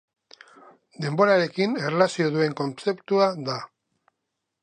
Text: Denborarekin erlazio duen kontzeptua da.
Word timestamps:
Denborarekin 1.03 1.75
erlazio 1.89 2.31
duen 2.37 2.57
kontzeptua 2.61 3.31
da. 3.51 3.59